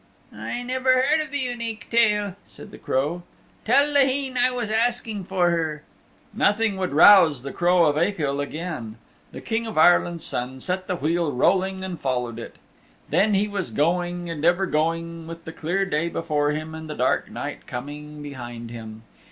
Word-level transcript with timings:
"I 0.35 0.63
never 0.63 0.89
heard 1.03 1.21
of 1.21 1.29
the 1.29 1.37
Unique 1.37 1.87
Tale," 1.91 2.35
said 2.47 2.71
the 2.71 2.79
Crow. 2.79 3.21
"Tell 3.65 3.85
Laheen 3.85 4.35
I 4.35 4.49
was 4.49 4.71
asking 4.71 5.25
for 5.25 5.51
her." 5.51 5.83
Nothing 6.33 6.75
would 6.77 6.91
rouse 6.91 7.43
the 7.43 7.53
Crow 7.53 7.85
of 7.85 7.97
Achill 7.97 8.41
again. 8.41 8.97
The 9.31 9.41
King 9.41 9.67
of 9.67 9.77
Ireland's 9.77 10.25
Son 10.25 10.59
set 10.59 10.87
the 10.87 10.95
wheel 10.95 11.31
rolling 11.31 11.83
and 11.83 12.01
followed 12.01 12.39
it. 12.39 12.55
Then 13.09 13.35
he 13.35 13.47
was 13.47 13.69
going 13.69 14.27
and 14.27 14.43
ever 14.43 14.65
going 14.65 15.27
with 15.27 15.45
the 15.45 15.53
clear 15.53 15.85
day 15.85 16.09
before 16.09 16.49
him 16.49 16.73
and 16.73 16.89
the 16.89 16.95
dark 16.95 17.29
night 17.29 17.67
coming 17.67 18.23
behind 18.23 18.71
him. 18.71 19.03